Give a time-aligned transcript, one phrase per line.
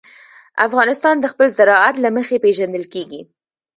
[0.67, 3.21] افغانستان د خپل زراعت له مخې پېژندل کېږي.